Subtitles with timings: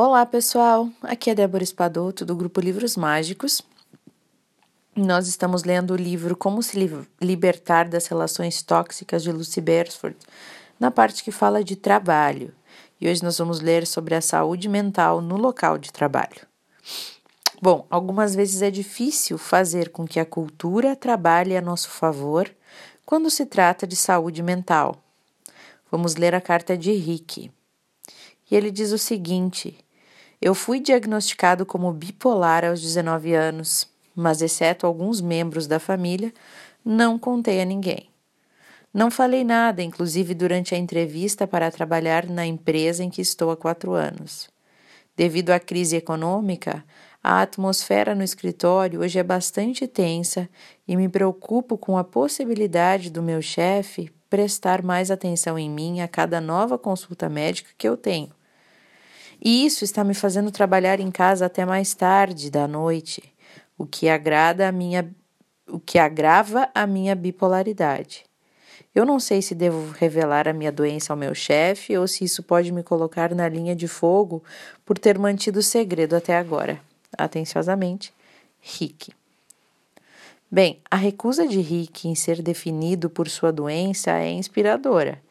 [0.00, 0.88] Olá, pessoal!
[1.02, 3.62] Aqui é Débora Espadoto, do grupo Livros Mágicos.
[4.94, 6.78] Nós estamos lendo o livro Como se
[7.20, 10.16] Libertar das Relações Tóxicas de Lucy Beresford,
[10.78, 12.54] na parte que fala de trabalho.
[13.00, 16.46] E hoje nós vamos ler sobre a saúde mental no local de trabalho.
[17.60, 22.48] Bom, algumas vezes é difícil fazer com que a cultura trabalhe a nosso favor
[23.04, 25.02] quando se trata de saúde mental.
[25.90, 27.50] Vamos ler a carta de Rick.
[28.48, 29.76] E ele diz o seguinte
[30.40, 36.32] eu fui diagnosticado como bipolar aos 19 anos, mas, exceto alguns membros da família,
[36.84, 38.08] não contei a ninguém.
[38.92, 43.56] Não falei nada, inclusive durante a entrevista para trabalhar na empresa em que estou há
[43.56, 44.48] quatro anos.
[45.16, 46.84] Devido à crise econômica,
[47.22, 50.48] a atmosfera no escritório hoje é bastante tensa
[50.86, 56.08] e me preocupo com a possibilidade do meu chefe prestar mais atenção em mim a
[56.08, 58.37] cada nova consulta médica que eu tenho.
[59.40, 63.22] E isso está me fazendo trabalhar em casa até mais tarde da noite,
[63.76, 65.08] o que agrada a minha
[65.70, 68.24] o que agrava a minha bipolaridade.
[68.94, 72.42] Eu não sei se devo revelar a minha doença ao meu chefe ou se isso
[72.42, 74.42] pode me colocar na linha de fogo
[74.84, 76.80] por ter mantido o segredo até agora.
[77.16, 78.14] Atenciosamente,
[78.60, 79.12] Rick.
[80.50, 85.22] Bem, a recusa de Rick em ser definido por sua doença é inspiradora.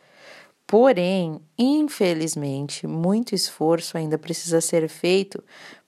[0.68, 5.42] Porém, infelizmente, muito esforço ainda precisa ser feito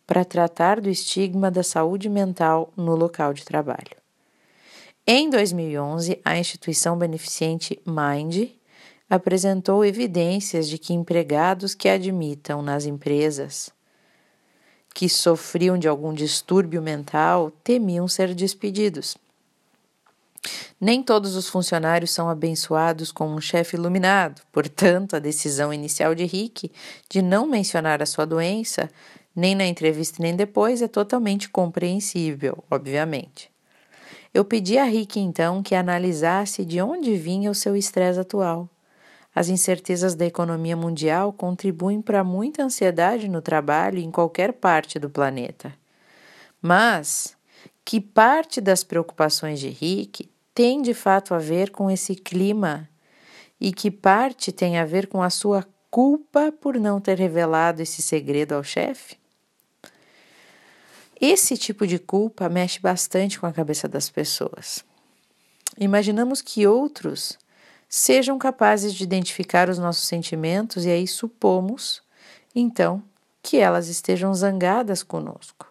[0.07, 3.99] para tratar do estigma da saúde mental no local de trabalho.
[5.05, 8.51] Em 2011, a instituição beneficente Mind
[9.09, 13.69] apresentou evidências de que empregados que admitam nas empresas
[14.93, 19.17] que sofriam de algum distúrbio mental temiam ser despedidos.
[20.79, 26.23] Nem todos os funcionários são abençoados com um chefe iluminado, portanto, a decisão inicial de
[26.23, 26.71] Rick
[27.09, 28.89] de não mencionar a sua doença,
[29.35, 33.51] nem na entrevista nem depois, é totalmente compreensível, obviamente.
[34.33, 38.69] Eu pedi a Rick então que analisasse de onde vinha o seu estresse atual.
[39.35, 45.09] As incertezas da economia mundial contribuem para muita ansiedade no trabalho em qualquer parte do
[45.09, 45.73] planeta.
[46.61, 47.35] Mas
[47.83, 52.89] que parte das preocupações de Rick tem de fato a ver com esse clima
[53.61, 58.01] e que parte tem a ver com a sua culpa por não ter revelado esse
[58.01, 59.15] segredo ao chefe?
[61.17, 64.83] Esse tipo de culpa mexe bastante com a cabeça das pessoas.
[65.77, 67.39] Imaginamos que outros
[67.87, 72.01] sejam capazes de identificar os nossos sentimentos e aí supomos,
[72.53, 73.01] então,
[73.41, 75.68] que elas estejam zangadas conosco.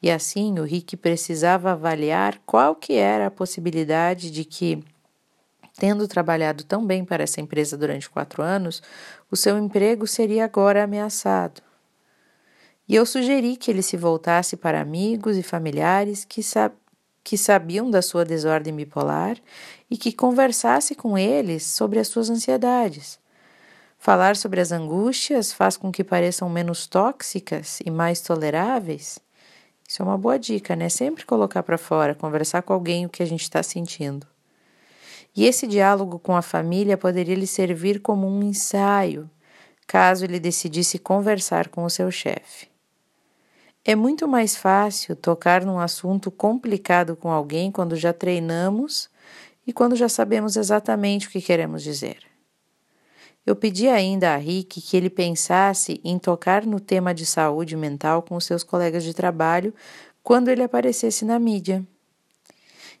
[0.00, 4.82] E assim o Rick precisava avaliar qual que era a possibilidade de que,
[5.76, 8.80] tendo trabalhado tão bem para essa empresa durante quatro anos,
[9.30, 11.62] o seu emprego seria agora ameaçado.
[12.88, 16.40] E eu sugeri que ele se voltasse para amigos e familiares que,
[17.22, 19.36] que sabiam da sua desordem bipolar
[19.90, 23.18] e que conversasse com eles sobre as suas ansiedades.
[23.98, 29.18] Falar sobre as angústias faz com que pareçam menos tóxicas e mais toleráveis.
[29.88, 30.90] Isso é uma boa dica, né?
[30.90, 34.26] Sempre colocar para fora, conversar com alguém o que a gente está sentindo.
[35.34, 39.30] E esse diálogo com a família poderia lhe servir como um ensaio,
[39.86, 42.68] caso ele decidisse conversar com o seu chefe.
[43.82, 49.08] É muito mais fácil tocar num assunto complicado com alguém quando já treinamos
[49.66, 52.18] e quando já sabemos exatamente o que queremos dizer.
[53.48, 58.20] Eu pedi ainda a Rick que ele pensasse em tocar no tema de saúde mental
[58.20, 59.72] com seus colegas de trabalho
[60.22, 61.82] quando ele aparecesse na mídia.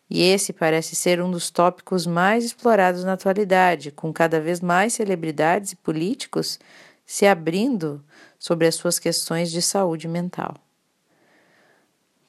[0.08, 4.94] E esse parece ser um dos tópicos mais explorados na atualidade, com cada vez mais
[4.94, 6.58] celebridades e políticos
[7.04, 8.02] se abrindo
[8.38, 10.54] sobre as suas questões de saúde mental.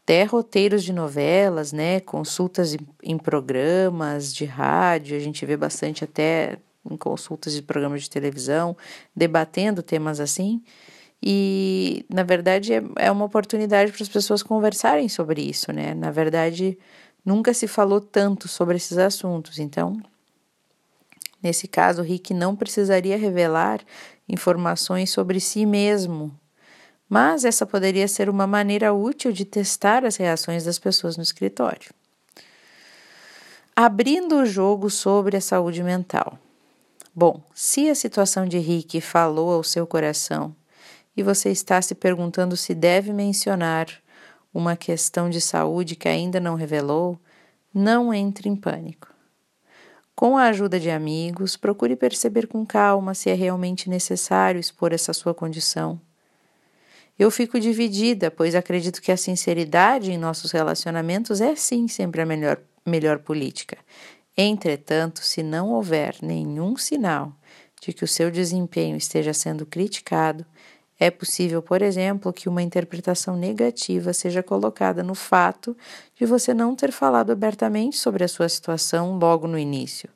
[0.03, 6.57] Até roteiros de novelas, né, consultas em programas de rádio, a gente vê bastante até
[6.93, 8.75] em consultas de programas de televisão,
[9.15, 10.61] debatendo temas assim.
[11.21, 15.93] E, na verdade, é, é uma oportunidade para as pessoas conversarem sobre isso, né?
[15.93, 16.77] Na verdade,
[17.25, 19.59] nunca se falou tanto sobre esses assuntos.
[19.59, 20.01] Então,
[21.43, 23.81] nesse caso, o Rick não precisaria revelar
[24.27, 26.31] informações sobre si mesmo,
[27.09, 31.91] mas essa poderia ser uma maneira útil de testar as reações das pessoas no escritório.
[33.75, 36.37] Abrindo o jogo sobre a saúde mental.
[37.21, 40.55] Bom, se a situação de Rick falou ao seu coração
[41.17, 43.89] e você está se perguntando se deve mencionar
[44.53, 47.19] uma questão de saúde que ainda não revelou,
[47.73, 49.13] não entre em pânico.
[50.15, 55.11] Com a ajuda de amigos, procure perceber com calma se é realmente necessário expor essa
[55.11, 55.99] sua condição.
[57.19, 62.25] Eu fico dividida, pois acredito que a sinceridade em nossos relacionamentos é sim sempre a
[62.25, 63.77] melhor, melhor política.
[64.41, 67.33] Entretanto, se não houver nenhum sinal
[67.81, 70.45] de que o seu desempenho esteja sendo criticado,
[70.97, 75.75] é possível, por exemplo, que uma interpretação negativa seja colocada no fato
[76.15, 80.09] de você não ter falado abertamente sobre a sua situação logo no início.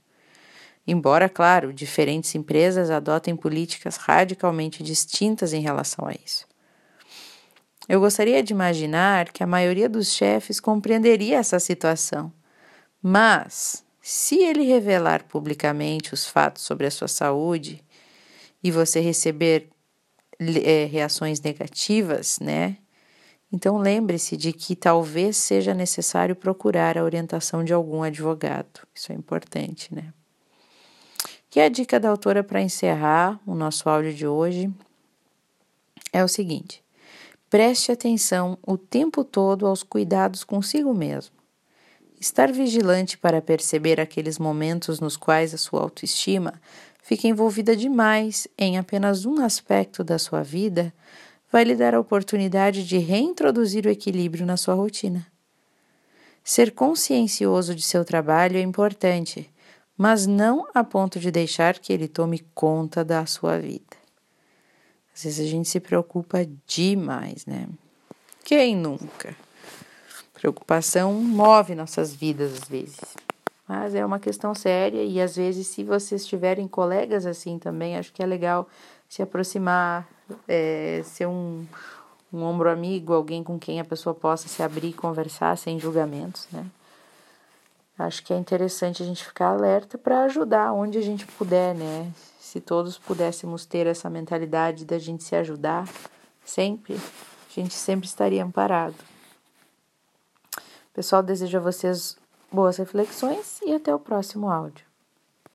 [0.88, 6.48] Embora, claro, diferentes empresas adotem políticas radicalmente distintas em relação a isso.
[7.90, 12.32] Eu gostaria de imaginar que a maioria dos chefes compreenderia essa situação,
[13.02, 17.82] mas se ele revelar publicamente os fatos sobre a sua saúde
[18.62, 19.70] e você receber
[20.38, 22.78] é, reações negativas, né?
[23.50, 28.82] Então lembre-se de que talvez seja necessário procurar a orientação de algum advogado.
[28.94, 30.14] Isso é importante, né?
[31.50, 34.70] Que a dica da autora para encerrar o nosso áudio de hoje
[36.12, 36.84] é o seguinte:
[37.50, 41.43] preste atenção o tempo todo aos cuidados consigo mesmo.
[42.24, 46.54] Estar vigilante para perceber aqueles momentos nos quais a sua autoestima
[47.02, 50.94] fica envolvida demais em apenas um aspecto da sua vida,
[51.52, 55.28] vai lhe dar a oportunidade de reintroduzir o equilíbrio na sua rotina.
[56.42, 59.52] Ser consciencioso de seu trabalho é importante,
[59.98, 63.98] mas não a ponto de deixar que ele tome conta da sua vida.
[65.14, 67.68] Às vezes a gente se preocupa demais, né?
[68.46, 69.36] Quem nunca?
[70.44, 73.00] Preocupação move nossas vidas às vezes.
[73.66, 78.12] Mas é uma questão séria e às vezes, se vocês tiverem colegas assim também, acho
[78.12, 78.68] que é legal
[79.08, 80.06] se aproximar,
[80.46, 81.66] é, ser um,
[82.34, 86.46] um ombro amigo, alguém com quem a pessoa possa se abrir e conversar sem julgamentos,
[86.52, 86.66] né?
[87.98, 92.12] Acho que é interessante a gente ficar alerta para ajudar onde a gente puder, né?
[92.38, 95.88] Se todos pudéssemos ter essa mentalidade da gente se ajudar
[96.44, 99.13] sempre, a gente sempre estaria amparado.
[100.94, 102.16] Pessoal, desejo a vocês
[102.52, 104.86] boas reflexões e até o próximo áudio.